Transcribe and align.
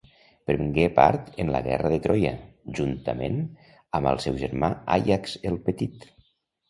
Prengué 0.51 0.85
part 0.99 1.27
en 1.43 1.51
la 1.55 1.61
guerra 1.67 1.91
de 1.93 1.99
Troia 2.07 2.31
juntament 2.79 3.39
amb 4.01 4.13
el 4.13 4.19
seu 4.27 4.41
germà 4.45 4.71
Àiax 4.99 5.37
el 5.51 5.61
Petit. 5.69 6.09